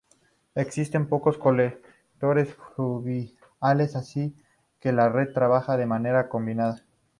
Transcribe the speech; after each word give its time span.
Existen 0.55 1.07
pocos 1.07 1.37
colectores 1.37 2.55
fluviales, 2.75 3.95
así 3.95 4.35
que 4.79 4.91
la 4.91 5.09
red 5.09 5.31
trabaja 5.31 5.77
de 5.77 5.85
manera 5.85 6.27
combinada. 6.27 6.83